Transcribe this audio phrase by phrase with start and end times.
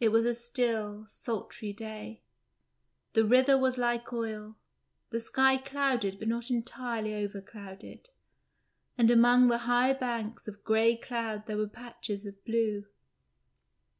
[0.00, 2.24] It was a still, sultry day.
[3.12, 4.56] The river was like oil,
[5.10, 8.08] the sky clouded but not entirely overclouded,
[8.98, 12.86] and among the high banks of grey cloud there were patches of blue.